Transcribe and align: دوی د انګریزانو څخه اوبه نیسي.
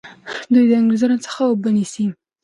دوی 0.53 0.65
د 0.69 0.71
انګریزانو 0.81 1.17
څخه 1.25 1.39
اوبه 1.49 1.69
نیسي. 1.75 2.05